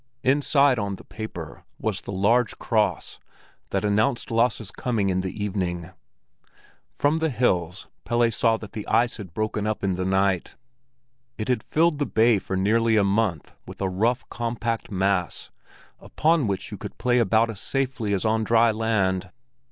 [0.23, 3.19] Inside on the paper, was the large cross
[3.69, 5.91] that announced Lasse's coming in the evening.
[6.95, 10.55] From the hills Pelle saw that the ice had broken up in the night.
[11.37, 15.51] It had filled the bay for nearly a month with a rough, compact mass,
[15.99, 19.29] upon which you could play about as safely as on dry land.